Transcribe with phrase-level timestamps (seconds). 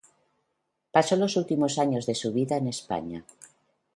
[0.91, 3.23] Pasó los últimos años de su vida en España.